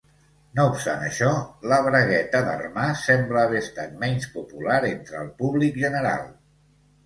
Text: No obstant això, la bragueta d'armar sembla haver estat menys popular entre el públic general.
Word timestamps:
No 0.59 0.63
obstant 0.69 1.03
això, 1.07 1.33
la 1.73 1.79
bragueta 1.89 2.41
d'armar 2.49 2.87
sembla 3.03 3.45
haver 3.45 3.61
estat 3.67 3.95
menys 4.07 4.29
popular 4.41 4.81
entre 4.93 5.23
el 5.25 5.33
públic 5.45 5.83
general. 5.87 6.29